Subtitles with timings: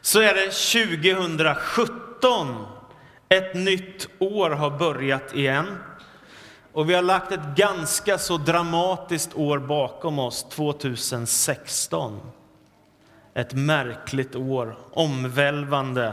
[0.00, 2.66] så är det 2017.
[3.28, 5.78] Ett nytt år har börjat igen.
[6.72, 12.20] Och vi har lagt ett ganska så dramatiskt år bakom oss, 2016.
[13.34, 16.12] Ett märkligt år, omvälvande.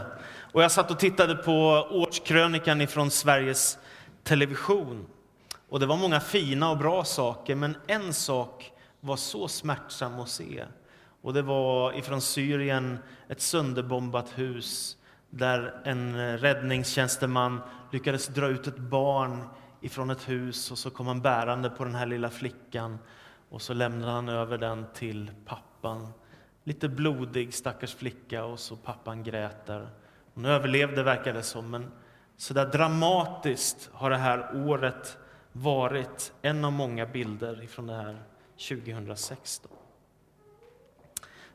[0.52, 3.78] Och jag satt och tittade på årskrönikan ifrån Sveriges
[4.24, 5.06] Television.
[5.68, 10.28] Och det var många fina och bra saker, men en sak var så smärtsam att
[10.28, 10.64] se.
[11.22, 12.98] Och det var ifrån Syrien,
[13.28, 14.96] ett sönderbombat hus
[15.30, 17.60] där en räddningstjänsteman
[17.92, 19.44] lyckades dra ut ett barn
[19.80, 22.98] ifrån ett hus och så kom han bärande på den här lilla flickan
[23.50, 26.12] och så lämnade han över den till pappan.
[26.64, 29.88] Lite blodig stackars flicka och så pappan grät där.
[30.34, 31.90] Hon överlevde verkar det som, men
[32.36, 35.18] så där dramatiskt har det här året
[35.52, 38.22] varit en av många bilder från det här
[38.68, 39.77] 2016.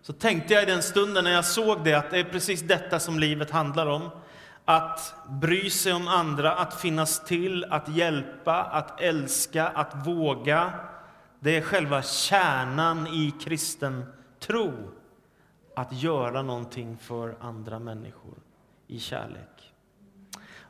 [0.04, 3.00] Så tänkte jag i den stunden när jag såg det att det är precis detta
[3.00, 4.10] som livet handlar om.
[4.66, 10.74] Att bry sig om andra, att finnas till, att hjälpa, att älska, att våga.
[11.40, 14.06] Det är själva kärnan i kristen
[14.40, 14.74] tro.
[15.76, 18.38] Att göra någonting för andra människor
[18.88, 19.74] i kärlek.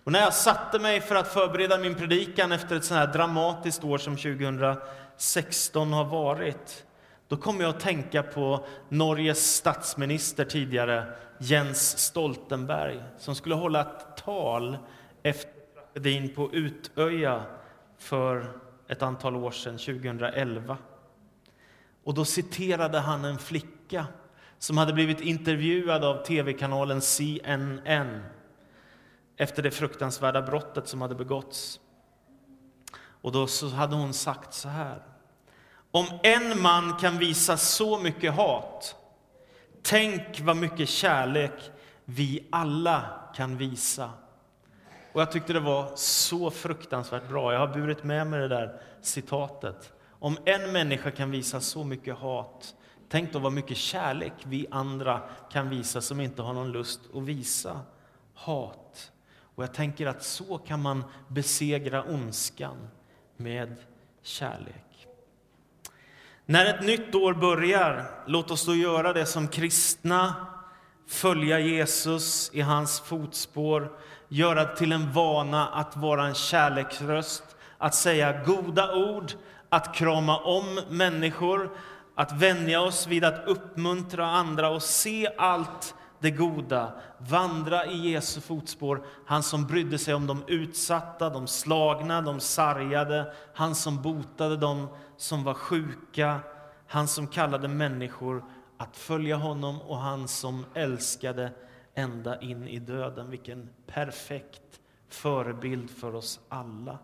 [0.03, 3.83] Och när jag satte mig för att förbereda min predikan efter ett så här dramatiskt
[3.83, 6.85] år som 2016 har varit,
[7.27, 14.17] då kom jag att tänka på Norges statsminister tidigare, Jens Stoltenberg, som skulle hålla ett
[14.17, 14.77] tal
[15.23, 15.63] efter
[15.93, 17.45] tragedin på Utöja
[17.97, 20.77] för ett antal år sedan, 2011.
[22.03, 24.05] Och då citerade han en flicka
[24.59, 28.23] som hade blivit intervjuad av tv-kanalen CNN
[29.37, 31.79] efter det fruktansvärda brottet som hade begåtts.
[32.95, 35.03] Och då så hade hon sagt så här.
[35.95, 38.95] Om en man kan visa så mycket hat,
[39.81, 41.71] tänk vad mycket kärlek
[42.05, 44.09] vi alla kan visa.
[45.13, 47.53] Och jag tyckte det var så fruktansvärt bra.
[47.53, 49.93] Jag har burit med mig det där citatet.
[50.09, 52.75] Om en människa kan visa så mycket hat,
[53.09, 57.23] tänk då vad mycket kärlek vi andra kan visa som inte har någon lust att
[57.23, 57.79] visa
[58.33, 59.11] hat.
[59.55, 62.87] Och jag tänker att så kan man besegra ondskan
[63.37, 63.75] med
[64.21, 64.92] kärlek.
[66.45, 70.35] När ett nytt år börjar, låt oss då göra det som kristna,
[71.07, 73.91] följa Jesus i hans fotspår,
[74.27, 77.43] göra till en vana att vara en kärleksröst,
[77.77, 79.31] att säga goda ord,
[79.69, 81.69] att krama om människor,
[82.15, 88.41] att vänja oss vid att uppmuntra andra och se allt det goda, vandra i Jesu
[88.41, 89.05] fotspår.
[89.25, 94.87] Han som brydde sig om de utsatta, de slagna, de sargade, han som botade dem
[95.17, 96.39] som var sjuka,
[96.87, 98.43] han som kallade människor
[98.77, 101.51] att följa honom och han som älskade
[101.95, 103.29] ända in i döden.
[103.29, 104.79] Vilken perfekt
[105.09, 106.97] förebild för oss alla.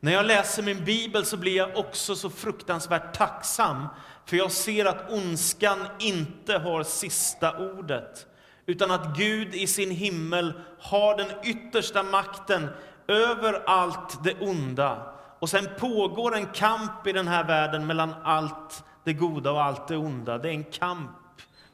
[0.00, 3.86] När jag läser min bibel så blir jag också så fruktansvärt tacksam
[4.24, 8.26] för jag ser att ondskan inte har sista ordet
[8.66, 12.68] utan att Gud i sin himmel har den yttersta makten
[13.08, 15.14] över allt det onda.
[15.38, 19.88] Och sen pågår en kamp i den här världen mellan allt det goda och allt
[19.88, 20.38] det onda.
[20.38, 21.10] Det är en kamp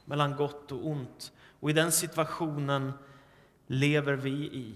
[0.05, 1.33] mellan gott och ont.
[1.61, 2.93] Och i den situationen
[3.67, 4.75] lever vi i.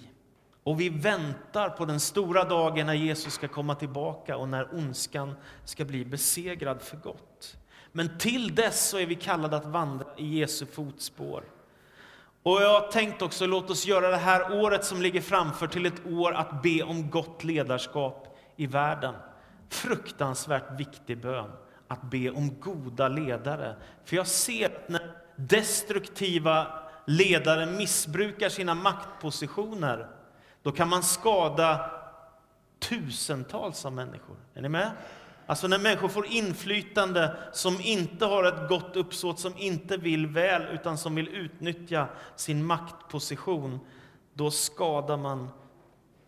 [0.70, 5.34] Och vi väntar på den stora dagen när Jesus ska komma tillbaka och när ondskan
[5.64, 7.56] ska bli besegrad för gott.
[7.92, 11.44] Men till dess så är vi kallade att vandra i Jesu fotspår.
[12.42, 15.86] Och jag har tänkt också, låt oss göra det här året som ligger framför till
[15.86, 19.14] ett år att be om gott ledarskap i världen.
[19.68, 21.50] Fruktansvärt viktig bön,
[21.88, 23.76] att be om goda ledare.
[24.04, 26.66] För jag ser att när destruktiva
[27.06, 30.19] ledare missbrukar sina maktpositioner,
[30.62, 31.90] då kan man skada
[32.78, 34.36] tusentals av människor.
[34.54, 34.90] Är ni med?
[35.46, 40.62] Alltså när människor får inflytande som inte har ett gott uppsåt, som inte vill väl,
[40.62, 43.80] utan som vill utnyttja sin maktposition,
[44.34, 45.48] då skadar man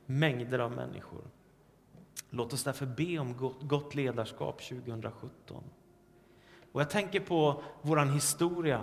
[0.07, 1.23] mängder av människor.
[2.31, 5.63] Låt oss därför be om gott ledarskap 2017.
[6.73, 8.83] Och jag tänker på vår historia.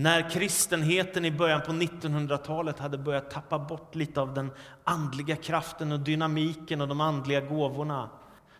[0.00, 4.50] När kristenheten i början på 1900-talet hade börjat tappa bort lite av den
[4.84, 8.10] andliga kraften och dynamiken och de andliga gåvorna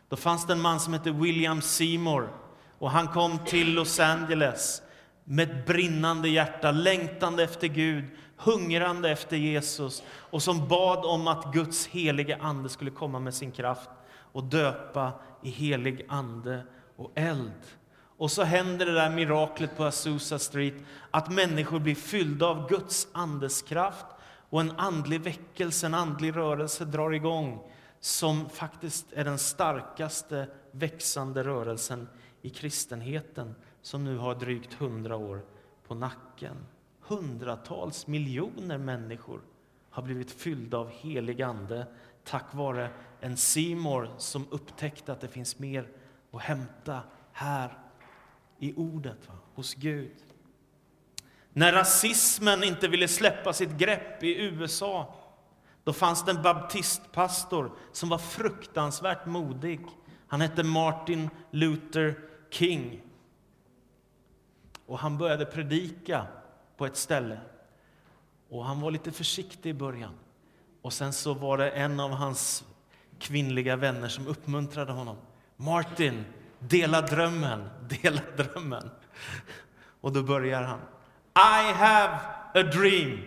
[0.09, 2.29] då fanns det en man som hette William Seymour
[2.79, 4.83] och han kom till Los Angeles
[5.25, 8.05] med ett brinnande hjärta, längtande efter Gud,
[8.37, 13.53] hungrande efter Jesus och som bad om att Guds helige Ande skulle komma med sin
[13.53, 13.91] kraft
[14.33, 16.63] och döpa i helig ande
[16.97, 17.53] och eld.
[18.21, 20.75] Och så händer det där miraklet på Azusa Street,
[21.11, 24.07] att människor blir fyllda av Guds andes kraft
[24.51, 27.71] och en andlig väckelse, en andlig rörelse drar igång
[28.01, 32.09] som faktiskt är den starkaste växande rörelsen
[32.43, 35.45] i kristenheten som nu har drygt hundra år
[35.87, 36.57] på nacken.
[37.01, 39.41] Hundratals miljoner människor
[39.91, 41.87] har blivit fyllda av helig ande
[42.25, 42.91] tack vare
[43.21, 45.89] en Simor som upptäckte att det finns mer
[46.33, 47.01] att hämta
[47.33, 47.79] här
[48.61, 49.35] i ordet, va?
[49.55, 50.17] hos Gud.
[51.53, 55.15] När rasismen inte ville släppa sitt grepp i USA
[55.85, 59.81] då fanns det en baptistpastor som var fruktansvärt modig.
[60.27, 62.19] Han hette Martin Luther
[62.51, 63.03] King.
[64.87, 66.27] Och Han började predika
[66.77, 67.41] på ett ställe.
[68.49, 70.15] Och Han var lite försiktig i början.
[70.83, 72.65] Och Sen så var det en av hans
[73.19, 75.17] kvinnliga vänner som uppmuntrade honom.
[75.57, 76.25] Martin,
[76.61, 78.91] dela drömmen, dela drömmen.
[80.01, 80.81] Och då börjar han.
[81.35, 82.19] I have
[82.55, 83.19] a dream.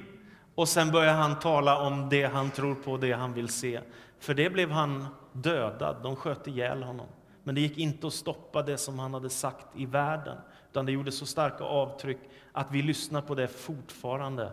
[0.55, 3.81] Och sen börjar han tala om det han tror på, det han vill se.
[4.19, 7.07] För det blev han dödad, de sköt ihjäl honom.
[7.43, 10.37] Men det gick inte att stoppa det som han hade sagt i världen.
[10.71, 12.19] Utan det gjorde så starka avtryck
[12.51, 14.51] att vi lyssnar på det fortfarande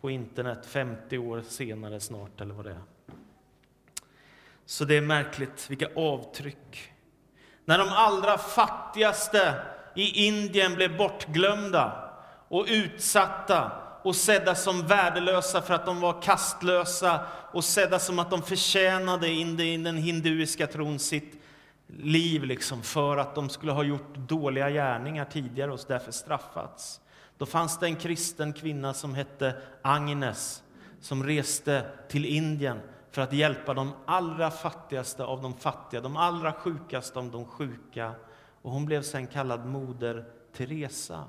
[0.00, 2.82] på internet 50 år senare snart, eller vad det är.
[4.64, 6.93] Så det är märkligt vilka avtryck.
[7.64, 9.54] När de allra fattigaste
[9.94, 12.10] i Indien blev bortglömda
[12.48, 13.72] och utsatta
[14.02, 17.20] och sedda som värdelösa för att de var kastlösa
[17.52, 21.42] och sedda som att de förtjänade i den hinduiska tron sitt
[21.86, 27.00] liv liksom för att de skulle ha gjort dåliga gärningar tidigare och därför straffats.
[27.38, 30.62] Då fanns det en kristen kvinna som hette Agnes
[31.00, 32.80] som reste till Indien
[33.14, 38.12] för att hjälpa de allra fattigaste av de fattiga, de allra sjukaste av de sjuka.
[38.62, 41.24] Och hon blev sen kallad Moder Teresa.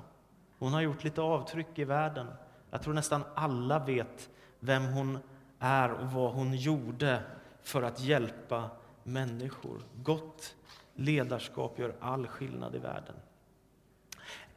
[0.58, 2.26] Hon har gjort lite avtryck i världen.
[2.70, 4.30] Jag tror nästan alla vet
[4.60, 5.18] vem hon
[5.58, 7.22] är och vad hon gjorde
[7.62, 8.70] för att hjälpa
[9.02, 9.80] människor.
[10.02, 10.54] Gott
[10.94, 13.16] ledarskap gör all skillnad i världen.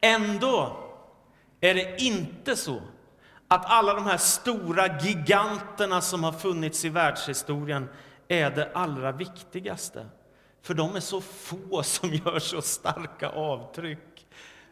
[0.02, 0.78] Ändå
[1.60, 2.82] är det inte så
[3.52, 7.90] att alla de här stora giganterna som har funnits i världshistorien
[8.28, 10.06] är det allra viktigaste.
[10.62, 14.28] För de är så få som gör så starka avtryck.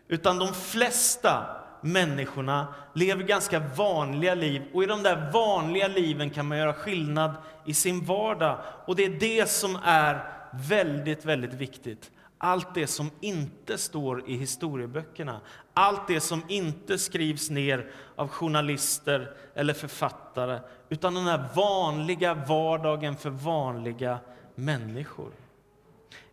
[0.07, 1.45] Utan de flesta
[1.81, 4.61] människorna lever ganska vanliga liv.
[4.73, 7.31] Och i de där vanliga liven kan man göra skillnad
[7.65, 8.59] i sin vardag.
[8.85, 12.11] Och det är det som är väldigt, väldigt viktigt.
[12.37, 15.41] Allt det som inte står i historieböckerna,
[15.73, 23.15] allt det som inte skrivs ner av journalister eller författare, utan den här vanliga vardagen
[23.15, 24.19] för vanliga
[24.55, 25.31] människor.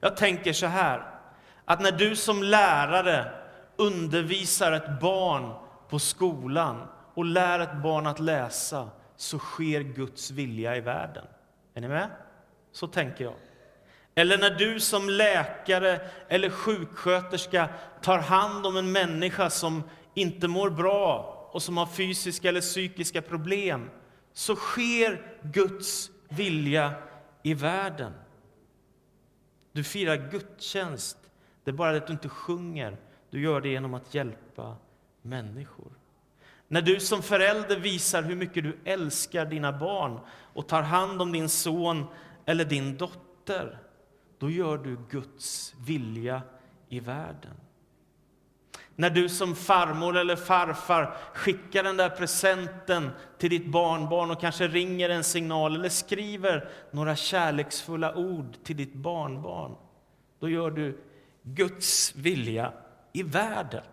[0.01, 1.11] Jag tänker så här,
[1.65, 3.33] att när du som lärare
[3.77, 5.55] undervisar ett barn
[5.89, 6.83] på skolan
[7.15, 11.25] och lär ett barn att läsa, så sker Guds vilja i världen.
[11.75, 12.11] Är ni med?
[12.73, 13.35] Så tänker jag.
[14.15, 17.69] Eller när du som läkare eller sjuksköterska
[18.03, 19.83] tar hand om en människa som
[20.15, 23.91] inte mår bra och som har fysiska eller psykiska problem,
[24.33, 26.93] så sker Guds vilja
[27.43, 28.13] i världen.
[29.73, 31.19] Du firar gudstjänst,
[31.65, 32.97] det är bara det att du inte sjunger.
[33.31, 34.77] Du gör det genom att hjälpa
[35.23, 35.93] människor.
[36.69, 41.33] När du som förälder visar hur mycket du älskar dina barn och tar hand om
[41.33, 42.05] din son
[42.47, 43.79] eller din dotter,
[44.45, 46.43] då gör du Guds vilja
[46.89, 47.55] i världen.
[48.97, 54.69] När du som farmor eller farfar skickar den där presenten till ditt barnbarn och kanske
[54.69, 59.77] ringer en signal eller skriver några kärleksfulla ord till ditt barnbarn,
[60.41, 60.99] då gör du
[61.43, 62.73] Guds vilja
[63.13, 63.85] i världen.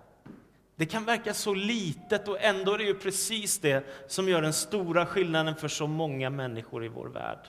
[0.75, 4.53] Det kan verka så litet och ändå är det ju precis det som gör den
[4.53, 7.48] stora skillnaden för så många människor i vår värld.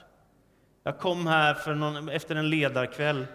[0.83, 3.27] Jag kom här för någon, efter en ledarkväll,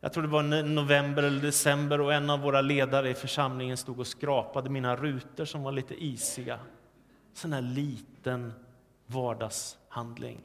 [0.00, 4.00] jag tror det var november eller december, och en av våra ledare i församlingen stod
[4.00, 6.58] och skrapade mina rutor som var lite isiga.
[7.34, 8.52] Sån här liten
[9.06, 10.40] vardagshandling.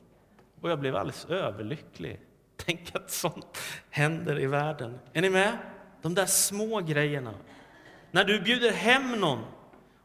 [0.61, 2.19] Och jag blev alldeles överlycklig.
[2.57, 3.57] Tänk att sånt
[3.89, 4.99] händer i världen.
[5.13, 5.57] Är ni med?
[6.01, 7.33] De där små grejerna.
[8.11, 9.43] När du bjuder hem någon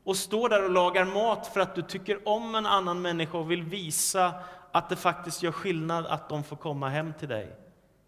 [0.05, 3.51] och står där och lagar mat för att du tycker om en annan människa och
[3.51, 4.35] vill visa
[4.73, 7.57] att det faktiskt gör skillnad att de får komma hem till dig.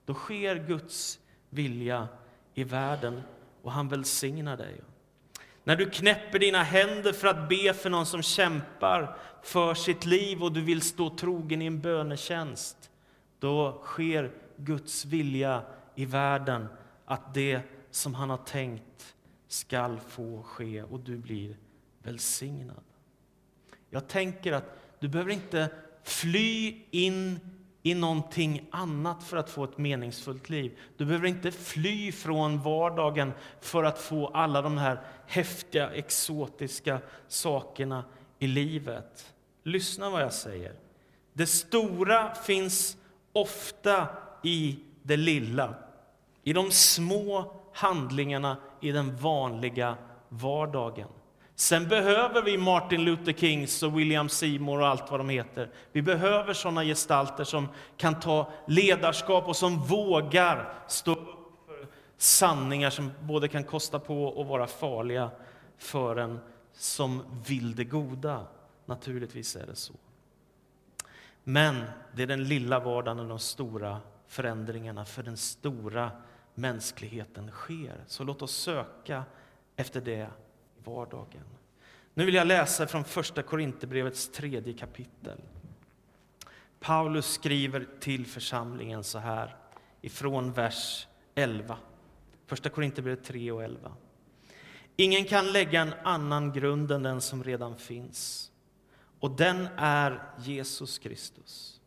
[0.04, 1.18] Då sker Guds
[1.50, 2.08] vilja
[2.54, 3.22] i världen
[3.62, 4.80] och han välsignar dig.
[5.64, 10.42] När du knäpper dina händer för att be för någon som kämpar för sitt liv
[10.42, 12.90] och du vill stå trogen i en bönetjänst,
[13.38, 15.62] då sker Guds vilja
[15.94, 16.68] i världen
[17.04, 19.14] att det som han har tänkt
[19.48, 21.56] skall få ske och du blir
[22.02, 22.84] välsignad.
[23.90, 25.68] Jag tänker att du behöver inte
[26.04, 27.40] fly in
[27.82, 30.78] i någonting annat för att få ett meningsfullt liv.
[30.96, 38.04] Du behöver inte fly från vardagen för att få alla de här häftiga, exotiska sakerna
[38.38, 39.34] i livet.
[39.62, 40.74] Lyssna vad jag säger.
[41.32, 42.96] Det stora finns
[43.32, 44.08] ofta
[44.42, 45.74] i det lilla,
[46.42, 49.96] i de små handlingarna i den vanliga
[50.28, 51.08] vardagen.
[51.56, 55.70] Sen behöver vi Martin Luther Kings och William Seymour och allt vad de heter.
[55.92, 61.28] Vi behöver sådana gestalter som kan ta ledarskap och som vågar stå upp
[61.66, 65.30] för sanningar som både kan kosta på och vara farliga
[65.78, 66.38] för en
[66.72, 68.46] som vill det goda.
[68.86, 69.94] Naturligtvis är det så.
[71.44, 76.10] Men det är den lilla vardagen och de stora förändringarna för den stora
[76.54, 78.04] mänskligheten sker.
[78.06, 79.24] Så låt oss söka
[79.76, 80.28] efter det
[80.84, 81.44] vardagen.
[82.14, 85.40] Nu vill jag läsa från Första Korinthierbrevets tredje kapitel.
[86.80, 89.56] Paulus skriver till församlingen så här
[90.00, 91.76] ifrån vers 11.
[92.46, 93.92] Första Korinthierbrevet 3 och 11.
[94.96, 98.50] Ingen kan lägga en annan grund än den som redan finns
[99.20, 101.80] och den är Jesus Kristus.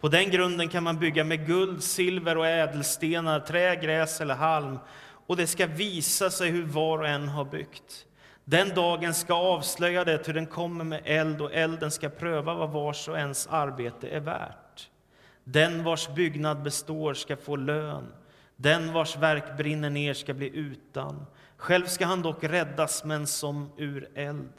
[0.00, 4.78] På den grunden kan man bygga med guld, silver och ädelstenar, trä, gräs eller halm
[5.26, 8.06] och det ska visa sig hur var och en har byggt.
[8.50, 12.70] Den dagen ska avslöja det, hur den kommer med eld och elden ska pröva vad
[12.70, 14.90] vars och ens arbete är värt.
[15.44, 18.12] Den vars byggnad består ska få lön,
[18.56, 21.26] den vars verk brinner ner ska bli utan.
[21.56, 24.52] Själv ska han dock räddas, men som ur eld.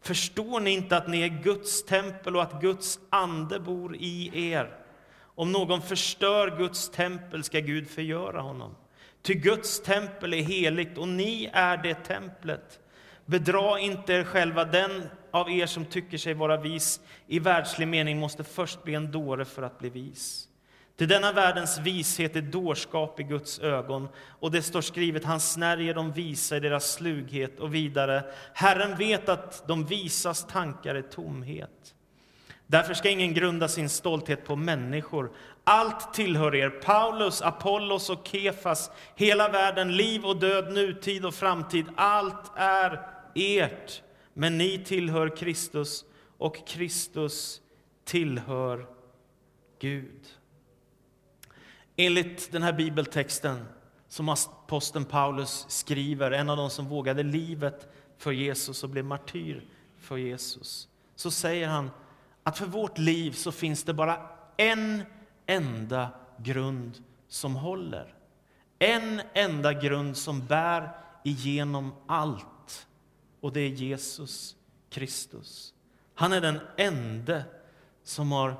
[0.00, 4.76] Förstår ni inte att ni är Guds tempel och att Guds ande bor i er?
[5.20, 8.74] Om någon förstör Guds tempel ska Gud förgöra honom.
[9.22, 12.78] Ty Guds tempel är heligt och ni är det templet.
[13.32, 18.18] Bedra inte er själva, den av er som tycker sig vara vis i världslig mening
[18.18, 20.48] måste först bli en dåre för att bli vis.
[20.96, 24.08] Till denna världens vishet är dårskap i Guds ögon,
[24.40, 28.24] och det står skrivet, han snärjer de visa i deras slughet, och vidare,
[28.54, 31.94] Herren vet att de visas tankar är tomhet.
[32.66, 35.30] Därför ska ingen grunda sin stolthet på människor.
[35.64, 41.86] Allt tillhör er, Paulus, Apollos och Kefas, hela världen, liv och död, nutid och framtid,
[41.96, 44.02] allt är ert.
[44.34, 46.04] Men ni tillhör Kristus,
[46.38, 47.60] och Kristus
[48.04, 48.86] tillhör
[49.78, 50.28] Gud.
[51.96, 53.64] Enligt den här bibeltexten
[54.08, 59.64] som aposteln Paulus skriver, en av de som vågade livet för Jesus och blev martyr
[59.98, 61.90] för Jesus, så säger han
[62.42, 65.02] att för vårt liv så finns det bara en
[65.46, 66.98] enda grund
[67.28, 68.14] som håller.
[68.78, 70.90] En enda grund som bär
[71.24, 72.46] igenom allt,
[73.42, 74.56] och det är Jesus
[74.90, 75.74] Kristus.
[76.14, 77.44] Han är den ende
[78.02, 78.54] som har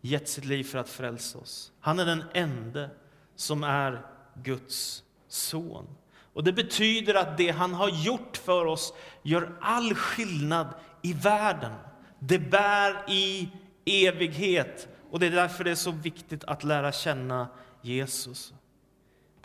[0.00, 1.72] gett sitt liv för att frälsa oss.
[1.80, 2.90] Han är den ende
[3.36, 4.06] som är
[4.42, 5.86] Guds son.
[6.32, 10.68] Och Det betyder att det han har gjort för oss gör all skillnad
[11.02, 11.72] i världen.
[12.18, 13.48] Det bär i
[13.84, 14.88] evighet.
[15.10, 17.48] Och Det är därför det är så viktigt att lära känna
[17.82, 18.54] Jesus.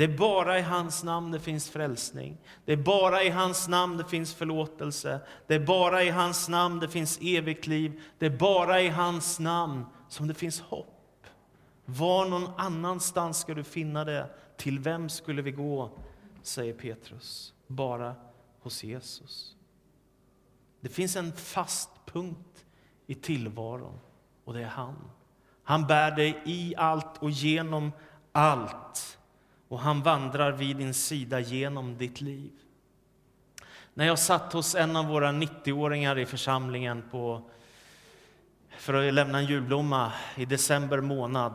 [0.01, 2.37] Det är bara i hans namn det finns frälsning.
[2.65, 5.19] Det är bara i hans namn det finns förlåtelse.
[5.47, 8.01] Det är bara i hans namn det finns evigt liv.
[8.17, 11.25] Det är bara i hans namn som det finns hopp.
[11.85, 14.29] Var någon annanstans ska du finna det?
[14.57, 15.89] Till vem skulle vi gå?
[16.41, 17.53] säger Petrus.
[17.67, 18.15] Bara
[18.59, 19.55] hos Jesus.
[20.79, 22.65] Det finns en fast punkt
[23.07, 23.99] i tillvaron
[24.45, 24.95] och det är han.
[25.63, 27.91] Han bär dig i allt och genom
[28.31, 29.17] allt
[29.71, 32.51] och han vandrar vid din sida genom ditt liv.
[33.93, 37.49] När jag satt hos en av våra 90-åringar i församlingen på
[38.69, 41.53] för att lämna en julblomma i december månad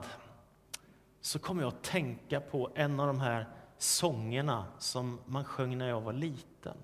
[1.20, 3.46] så kom jag att tänka på en av de här
[3.78, 6.76] sångerna som man sjöng när jag var liten.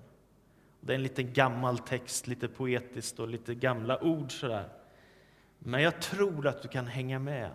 [0.81, 4.69] Det är en lite gammal text, lite poetiskt och lite gamla ord sådär.
[5.59, 7.51] Men jag tror att du kan hänga med.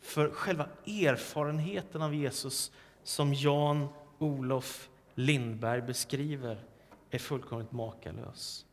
[0.00, 2.72] För själva erfarenheten av Jesus
[3.06, 6.58] som Jan Olof Lindberg beskriver
[7.10, 8.66] är fullkomligt makalös.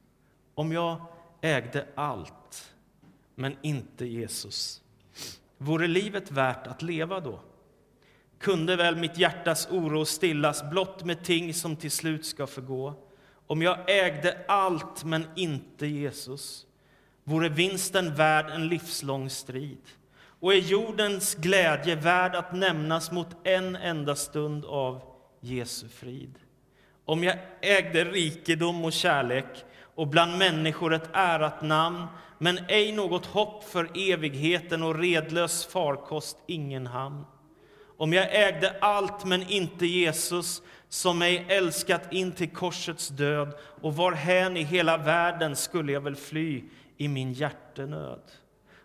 [0.56, 1.02] Om jag
[1.42, 2.74] ägde allt
[3.36, 4.82] men inte Jesus.
[5.58, 7.40] Vore livet värt att leva då?
[8.40, 12.94] Kunde väl mitt hjärtas oro stillas blott med ting som till slut ska förgå?
[13.48, 16.66] Om jag ägde allt, men inte Jesus,
[17.24, 19.82] vore vinsten värd en livslång strid.
[20.44, 25.02] Och är jordens glädje värd att nämnas mot en enda stund av
[25.40, 26.40] Jesu frid.
[27.06, 32.06] Om jag ägde rikedom och kärlek och bland människor ett ärat namn
[32.38, 37.26] men ej något hopp för evigheten och redlös farkost ingen hamn.
[37.98, 43.96] Om jag ägde allt men inte Jesus som mig älskat in till korsets död och
[43.96, 46.64] varhän i hela världen skulle jag väl fly
[46.98, 48.22] i min hjärtenöd.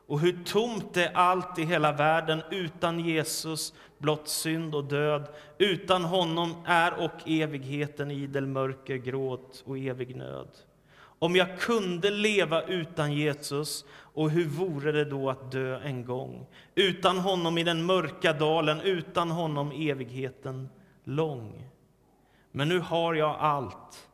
[0.08, 5.28] Och hur tomt är allt i hela världen utan Jesus, blott synd och död.
[5.58, 10.48] Utan honom är och evigheten idel mörker, gråt och evig nöd.
[10.98, 16.46] Om jag kunde leva utan Jesus, och hur vore det då att dö en gång?
[16.74, 20.68] Utan honom i den mörka dalen, utan honom evigheten
[21.04, 21.68] lång.
[22.52, 24.08] Men nu har jag allt.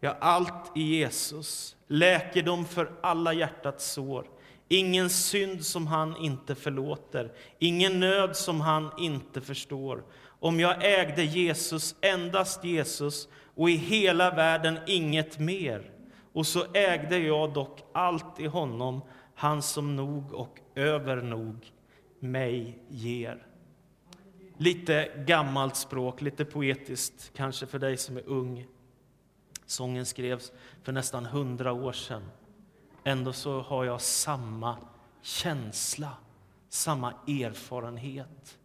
[0.00, 4.33] Jag har allt i Jesus, läkedom för alla hjärtats sår.
[4.68, 10.04] Ingen synd som han inte förlåter, ingen nöd som han inte förstår.
[10.26, 15.90] Om jag ägde Jesus, endast Jesus, och i hela världen inget mer,
[16.32, 19.00] och så ägde jag dock allt i honom,
[19.34, 21.72] han som nog och över nog
[22.18, 23.46] mig ger.
[24.58, 28.66] Lite gammalt språk, lite poetiskt kanske för dig som är ung.
[29.66, 30.52] Sången skrevs
[30.82, 32.22] för nästan hundra år sedan.
[33.04, 34.76] Ändå så har jag samma
[35.22, 36.10] känsla,
[36.68, 38.58] samma erfarenhet.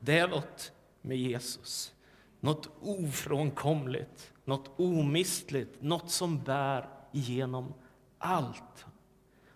[0.00, 1.94] Det är något med Jesus,
[2.40, 7.74] något ofrånkomligt, något omistligt, något som bär igenom
[8.18, 8.86] allt.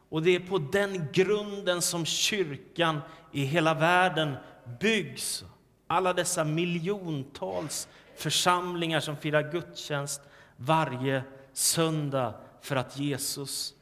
[0.08, 3.00] Och det är på den grunden som kyrkan
[3.32, 4.34] i hela världen
[4.80, 5.44] byggs.
[5.86, 10.20] Alla dessa miljontals församlingar som firar gudstjänst
[10.56, 13.74] varje söndag för att Jesus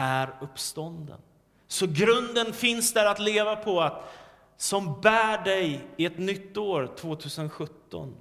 [0.00, 1.18] är uppstånden.
[1.66, 4.14] Så grunden finns där att leva på, att,
[4.56, 8.14] som bär dig i ett nytt år, 2017.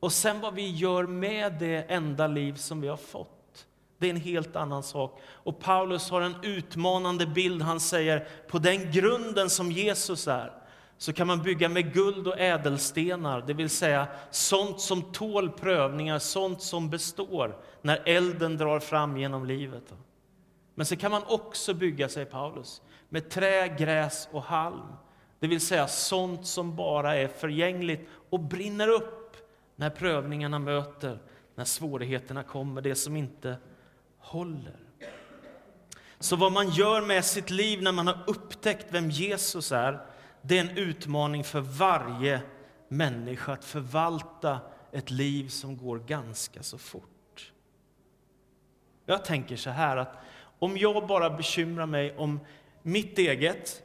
[0.00, 3.66] Och sen vad vi gör med det enda liv som vi har fått.
[3.98, 5.20] Det är en helt annan sak.
[5.28, 7.62] Och Paulus har en utmanande bild.
[7.62, 10.52] Han säger, på den grunden som Jesus är,
[10.98, 16.18] så kan man bygga med guld och ädelstenar, det vill säga sånt som tål prövningar,
[16.18, 19.94] sånt som består när elden drar fram genom livet.
[20.74, 24.92] Men så kan man också bygga, säger Paulus, med trä, gräs och halm.
[25.40, 29.36] Det vill säga sånt som bara är förgängligt och brinner upp
[29.76, 31.18] när prövningarna möter,
[31.54, 33.56] när svårigheterna kommer, det som inte
[34.18, 34.76] håller.
[36.18, 40.06] Så vad man gör med sitt liv när man har upptäckt vem Jesus är,
[40.42, 42.40] det är en utmaning för varje
[42.88, 44.60] människa att förvalta
[44.92, 47.52] ett liv som går ganska så fort.
[49.06, 50.16] Jag tänker så här att
[50.62, 52.40] om jag bara bekymrar mig om
[52.82, 53.82] mitt eget,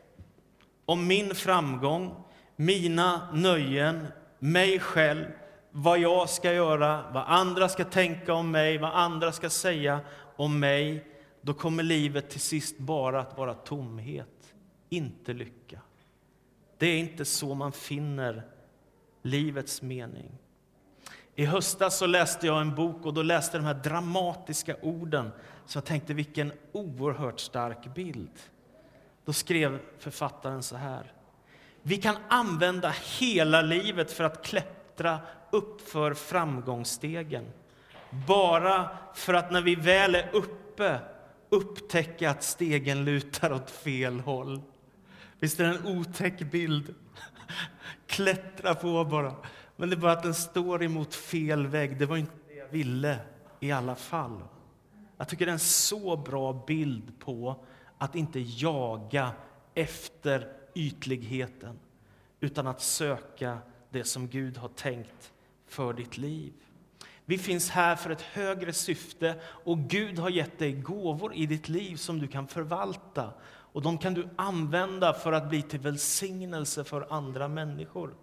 [0.86, 2.16] om min framgång,
[2.56, 4.08] mina nöjen,
[4.40, 5.26] mig själv,
[5.72, 10.00] vad jag ska göra, vad andra ska tänka om mig, vad andra ska säga
[10.36, 11.08] om mig,
[11.42, 14.54] då kommer livet till sist bara att vara tomhet,
[14.90, 15.82] inte lycka.
[16.78, 18.44] Det är inte så man finner
[19.22, 20.32] livets mening.
[21.36, 25.32] I höstas så läste jag en bok och då läste jag de här dramatiska orden.
[25.68, 28.40] Så jag tänkte vilken oerhört stark bild.
[29.26, 31.12] Då skrev författaren så här.
[31.82, 35.20] Vi kan använda hela livet för att klättra
[35.52, 37.46] uppför framgångsstegen.
[38.28, 41.00] Bara för att när vi väl är uppe
[41.50, 44.62] upptäcka att stegen lutar åt fel håll.
[45.40, 46.96] Visst är det en otäck bild?
[48.08, 49.36] Klättra på bara.
[49.76, 52.00] Men det är bara att den står emot fel vägg.
[52.00, 53.20] Det var inte det jag ville
[53.60, 54.42] i alla fall.
[55.18, 57.66] Jag tycker det är en så bra bild på
[57.98, 59.32] att inte jaga
[59.74, 61.80] efter ytligheten
[62.40, 63.58] utan att söka
[63.90, 65.34] det som Gud har tänkt
[65.68, 66.54] för ditt liv.
[67.26, 71.70] Vi finns här för ett högre syfte och Gud har gett dig gåvor i ditt
[71.70, 73.34] liv som du kan förvalta.
[73.46, 78.16] Och De kan du använda för att bli till välsignelse för andra människor.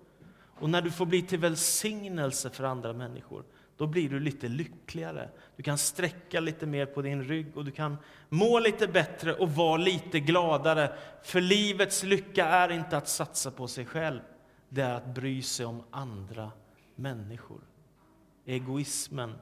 [0.60, 3.44] Och när du får bli till välsignelse för andra människor,
[3.76, 5.28] då blir du lite lyckligare.
[5.56, 7.96] Du kan sträcka lite mer på din rygg och du kan
[8.28, 10.96] må lite bättre och vara lite gladare.
[11.22, 14.20] För livets lycka är inte att satsa på sig själv,
[14.68, 16.50] det är att bry sig om andra
[16.94, 17.60] människor.
[18.44, 19.34] Egoismen,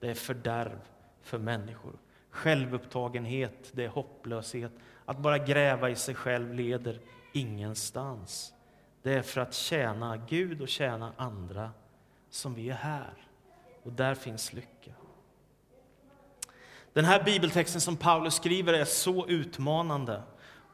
[0.00, 0.78] det är fördärv
[1.22, 1.92] för människor.
[2.30, 4.72] Självupptagenhet, det är hopplöshet.
[5.04, 7.00] Att bara gräva i sig själv leder
[7.32, 8.54] ingenstans.
[9.02, 11.70] Det är för att tjäna Gud och tjäna andra
[12.30, 13.29] som vi är här.
[13.82, 14.90] Och där finns lycka.
[16.92, 20.22] Den här bibeltexten som Paulus skriver är så utmanande.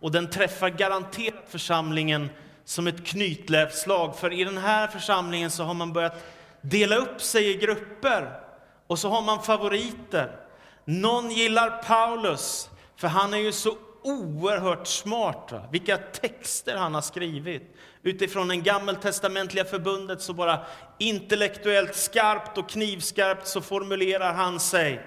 [0.01, 2.31] Och den träffar garanterat församlingen
[2.65, 4.17] som ett knytlävslag.
[4.17, 6.25] För i den här församlingen så har man börjat
[6.61, 8.41] dela upp sig i grupper
[8.87, 10.41] och så har man favoriter.
[10.85, 15.53] Någon gillar Paulus, för han är ju så oerhört smart.
[15.53, 15.63] Va?
[15.73, 17.75] Vilka texter han har skrivit.
[18.03, 20.67] Utifrån den gammeltestamentliga förbundet så bara
[20.99, 25.01] intellektuellt skarpt och knivskarpt så formulerar han sig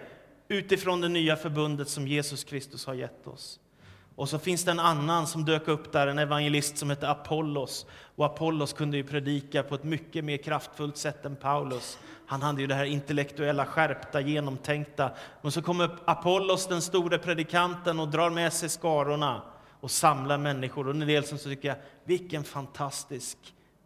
[0.47, 3.59] utifrån det nya förbundet som Jesus Kristus har gett oss.
[4.19, 7.85] Och så finns det en annan som dök upp där, en evangelist som heter Apollos.
[8.15, 11.97] Och Apollos kunde ju predika på ett mycket mer kraftfullt sätt än Paulus.
[12.25, 15.11] Han hade ju det här intellektuella, skärpta, genomtänkta.
[15.41, 19.41] Men så kommer Apollos, den store predikanten, och drar med sig skarorna
[19.79, 20.87] och samlar människor.
[20.87, 23.37] Och en del som tycker, jag, vilken fantastisk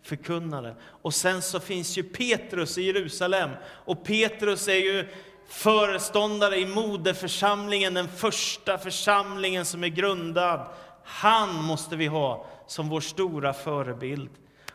[0.03, 0.75] förkunnare.
[0.83, 3.49] Och sen så finns ju Petrus i Jerusalem.
[3.65, 5.07] Och Petrus är ju
[5.47, 10.67] föreståndare i moderförsamlingen, den första församlingen som är grundad.
[11.03, 14.29] Han måste vi ha som vår stora förebild.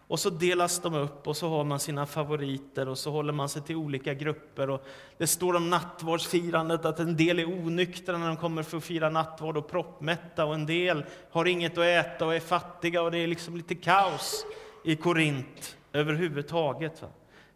[0.09, 3.48] Och så delas de upp och så har man sina favoriter och så håller man
[3.48, 4.70] sig till olika grupper.
[4.70, 4.87] Och
[5.18, 9.11] det står om nattvardsfirandet att en del är onyktra när de kommer för att fira
[9.11, 13.18] nattvard och proppmätta och en del har inget att äta och är fattiga och det
[13.18, 14.46] är liksom lite kaos
[14.85, 17.02] i Korint överhuvudtaget.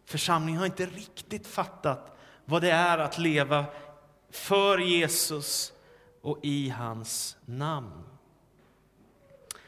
[0.05, 2.12] Församlingen har inte riktigt fattat
[2.45, 3.65] vad det är att leva
[4.31, 5.73] för Jesus
[6.21, 8.03] och i hans namn.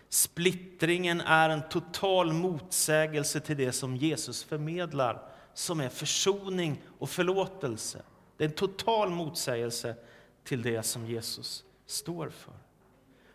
[0.09, 5.21] Splittringen är en total motsägelse till det som Jesus förmedlar,
[5.53, 8.01] som är försoning och förlåtelse.
[8.37, 9.95] Det är en total motsägelse
[10.43, 12.53] till det som Jesus står för.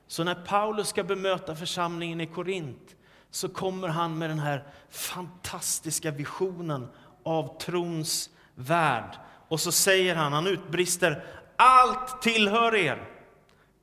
[0.06, 2.96] Så när Paulus ska bemöta församlingen i Korint
[3.30, 6.88] så kommer han med den här fantastiska visionen
[7.22, 9.16] av trons värld.
[9.50, 11.24] Och så säger han, han utbrister,
[11.56, 13.08] allt tillhör er.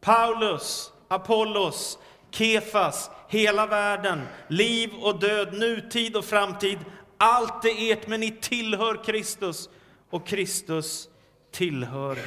[0.02, 2.00] Paulus, Apollos,
[2.32, 6.78] Kefas, hela världen, liv och död, nutid och framtid.
[7.18, 9.70] Allt är ert, men ni tillhör Kristus
[10.10, 11.10] och Kristus
[11.52, 12.18] tillhör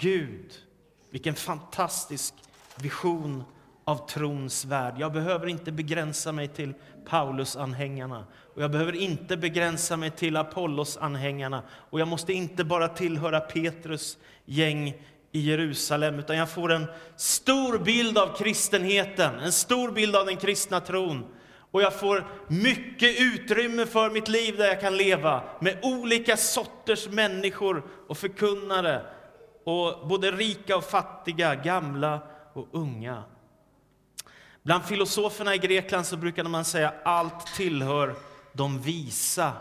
[0.00, 0.52] Gud.
[1.10, 2.34] Vilken fantastisk
[2.76, 3.44] vision
[3.90, 4.94] av trons värld.
[4.98, 6.74] Jag behöver inte begränsa mig till
[7.06, 8.24] Paulus-anhängarna
[8.54, 14.18] och jag behöver inte begränsa mig till Apollos-anhängarna och jag måste inte bara tillhöra Petrus
[14.44, 14.94] gäng
[15.32, 20.36] i Jerusalem, utan jag får en stor bild av kristenheten, en stor bild av den
[20.36, 21.24] kristna tron.
[21.70, 27.08] Och jag får mycket utrymme för mitt liv där jag kan leva med olika sorters
[27.08, 29.02] människor och förkunnare.
[29.64, 32.20] Och både rika och fattiga, gamla
[32.52, 33.22] och unga.
[34.62, 38.14] Bland filosoferna i Grekland så brukade man säga allt tillhör
[38.52, 39.52] de visa.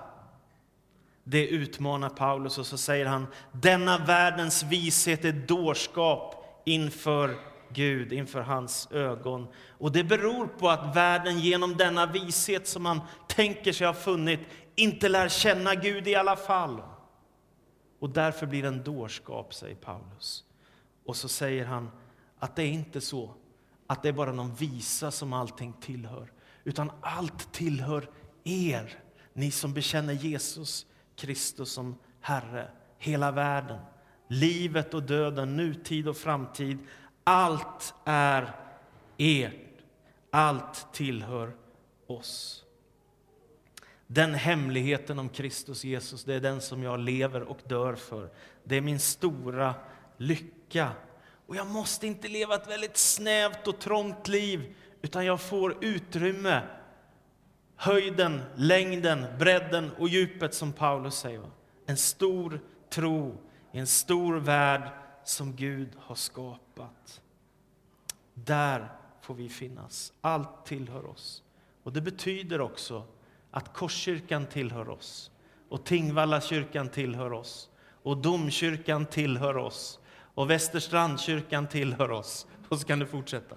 [1.23, 6.35] Det utmanar Paulus och så säger han, denna världens vishet är dårskap
[6.65, 7.35] inför
[7.69, 9.47] Gud, inför hans ögon.
[9.77, 14.39] Och det beror på att världen genom denna vishet som man tänker sig ha funnit
[14.75, 16.81] inte lär känna Gud i alla fall.
[17.99, 20.43] Och därför blir det en dårskap, säger Paulus.
[21.05, 21.91] Och så säger han
[22.39, 23.33] att det är inte så
[23.89, 26.31] att det är bara någon visa som allting tillhör,
[26.63, 28.09] utan allt tillhör
[28.43, 28.99] er,
[29.33, 33.79] ni som bekänner Jesus Kristus som Herre, hela världen,
[34.27, 36.77] livet och döden, nutid och framtid.
[37.23, 38.55] Allt är
[39.17, 39.53] ert,
[40.31, 41.55] allt tillhör
[42.07, 42.63] oss.
[44.07, 48.29] Den hemligheten om Kristus Jesus, det är den som jag lever och dör för.
[48.63, 49.75] Det är min stora
[50.17, 50.91] lycka.
[51.49, 56.61] Och jag måste inte leva ett väldigt snävt och trångt liv, utan jag får utrymme
[57.75, 61.51] höjden, längden, bredden och djupet som Paulus säger.
[61.85, 62.59] En stor
[62.89, 63.37] tro
[63.71, 64.89] i en stor värld
[65.23, 67.21] som Gud har skapat.
[68.33, 70.13] Där får vi finnas.
[70.21, 71.43] Allt tillhör oss.
[71.83, 73.05] Och Det betyder också
[73.51, 75.31] att Korskyrkan tillhör oss
[75.69, 77.69] och Tingvalla kyrkan tillhör oss
[78.03, 79.99] och Domkyrkan tillhör oss
[80.39, 82.47] och Västerstrandkyrkan tillhör oss.
[82.69, 83.55] Och så kan du fortsätta.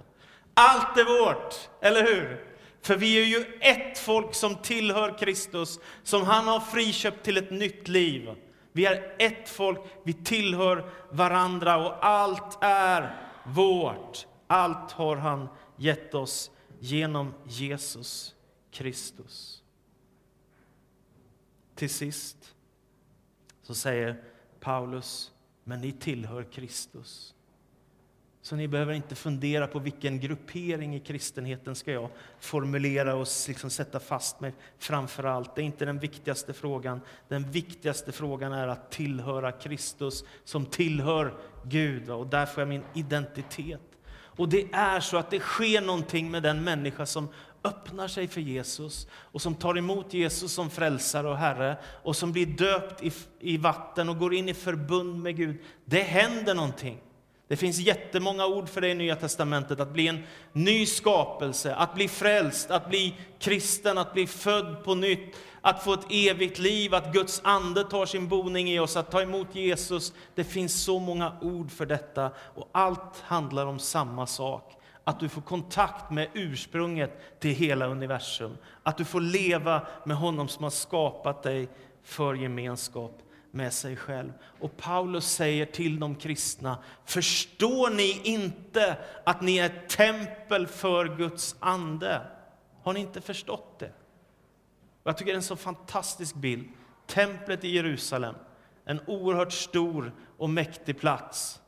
[0.55, 2.47] Allt är vårt, eller hur?
[2.81, 7.51] För vi är ju ett folk som tillhör Kristus, som han har friköpt till ett
[7.51, 8.35] nytt liv.
[8.73, 14.27] Vi är ett folk, vi tillhör varandra och allt är vårt.
[14.47, 18.35] Allt har han gett oss genom Jesus
[18.71, 19.63] Kristus.
[21.75, 22.55] Till sist
[23.63, 24.23] så säger
[24.61, 25.33] Paulus,
[25.65, 27.35] men ni tillhör Kristus.
[28.45, 32.09] Så ni behöver inte fundera på vilken gruppering i kristenheten ska jag
[32.41, 35.55] formulera och liksom sätta fast mig framför allt.
[35.55, 37.01] Det är inte den viktigaste frågan.
[37.29, 42.11] Den viktigaste frågan är att tillhöra Kristus som tillhör Gud.
[42.11, 43.81] Och där får jag min identitet.
[44.37, 47.29] Och det är så att det sker någonting med den människa som
[47.65, 52.33] öppnar sig för Jesus och som tar emot Jesus som frälsare och Herre och som
[52.33, 55.57] blir döpt i, i vatten och går in i förbund med Gud.
[55.85, 56.99] Det händer någonting.
[57.49, 59.81] Det finns jättemånga ord för det i Nya testamentet.
[59.81, 60.23] Att bli en
[60.53, 65.93] ny skapelse, att bli frälst, att bli kristen, att bli född på nytt, att få
[65.93, 70.13] ett evigt liv, att Guds ande tar sin boning i oss, att ta emot Jesus.
[70.35, 74.82] Det finns så många ord för detta och allt handlar om samma sak.
[75.05, 78.57] Att du får kontakt med ursprunget till hela universum.
[78.83, 81.69] Att du får leva med honom som har skapat dig
[82.03, 84.33] för gemenskap med sig själv.
[84.61, 91.17] Och Paulus säger till de kristna, förstår ni inte att ni är ett tempel för
[91.17, 92.23] Guds ande?
[92.83, 93.93] Har ni inte förstått det?
[95.05, 96.69] Jag tycker det är en så fantastisk bild.
[97.07, 98.35] Templet i Jerusalem,
[98.85, 101.62] en oerhört stor och mäktig plats.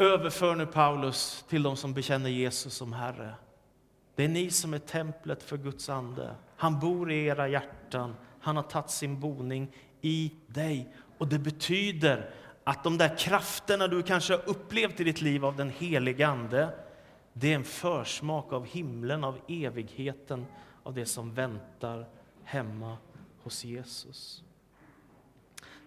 [0.00, 3.34] Överför nu Paulus till de som bekänner Jesus som Herre.
[4.14, 6.34] Det är ni som är templet för Guds ande.
[6.56, 8.14] Han bor i era hjärtan.
[8.40, 10.94] Han har tagit sin boning i dig.
[11.18, 12.30] Och det betyder
[12.64, 16.68] att de där krafterna du kanske har upplevt i ditt liv av den helige Ande,
[17.32, 20.46] det är en försmak av himlen, av evigheten,
[20.82, 22.06] av det som väntar
[22.44, 22.96] hemma
[23.42, 24.42] hos Jesus.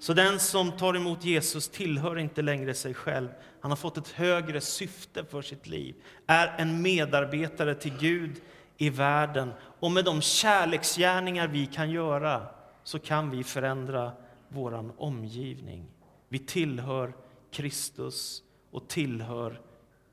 [0.03, 3.29] Så den som tar emot Jesus tillhör inte längre sig själv.
[3.59, 5.95] Han har fått ett högre syfte för sitt liv,
[6.27, 8.41] är en medarbetare till Gud
[8.77, 9.53] i världen.
[9.79, 12.47] Och med de kärleksgärningar vi kan göra
[12.83, 14.11] så kan vi förändra
[14.49, 15.85] vår omgivning.
[16.29, 17.13] Vi tillhör
[17.51, 19.61] Kristus och tillhör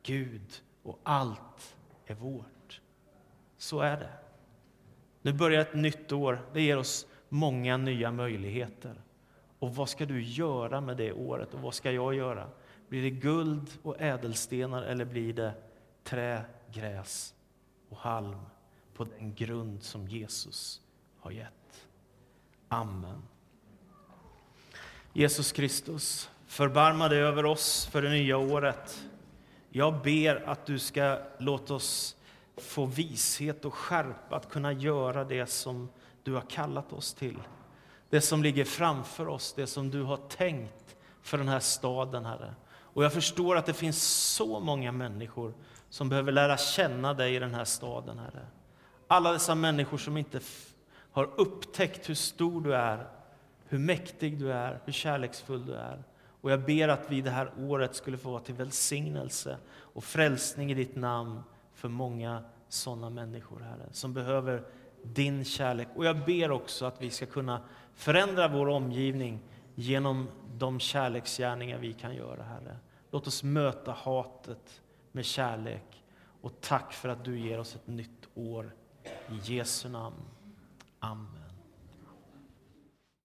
[0.03, 1.77] Gud och allt
[2.07, 2.81] är vårt.
[3.59, 4.13] Så är det.
[5.23, 6.47] Nu börjar ett nytt år.
[6.53, 8.95] Det ger oss många nya möjligheter.
[9.61, 12.49] Och vad ska du göra med det året och vad ska jag göra?
[12.89, 15.55] Blir det guld och ädelstenar eller blir det
[16.05, 17.35] trä, gräs
[17.89, 18.41] och halm
[18.95, 20.81] på den grund som Jesus
[21.19, 21.87] har gett?
[22.69, 23.23] Amen.
[25.13, 29.05] Jesus Kristus, förbarma dig över oss för det nya året.
[29.71, 32.17] Jag ber att du ska låta oss
[32.57, 35.89] få vishet och skärpa att kunna göra det som
[36.23, 37.39] du har kallat oss till.
[38.11, 42.55] Det som ligger framför oss, det som du har tänkt för den här staden, Herre.
[42.71, 45.55] Och jag förstår att det finns så många människor
[45.89, 48.47] som behöver lära känna dig i den här staden, Herre.
[49.07, 50.41] Alla dessa människor som inte
[51.13, 53.07] har upptäckt hur stor du är,
[53.65, 56.03] hur mäktig du är, hur kärleksfull du är.
[56.41, 60.71] Och jag ber att vi det här året skulle få vara till välsignelse och frälsning
[60.71, 61.43] i ditt namn
[61.75, 64.63] för många sådana människor, Herre, som behöver
[65.03, 65.89] din kärlek.
[65.97, 67.61] Och jag ber också att vi ska kunna
[68.01, 69.41] förändra vår omgivning
[69.75, 72.77] genom de kärleksgärningar vi kan göra, Herre.
[73.11, 74.83] Låt oss möta hatet
[75.13, 76.05] med kärlek.
[76.41, 78.75] Och tack för att du ger oss ett nytt år.
[79.05, 80.17] I Jesu namn.
[80.99, 81.40] Amen.